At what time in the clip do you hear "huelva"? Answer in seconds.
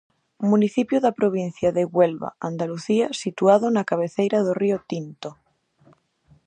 1.93-2.29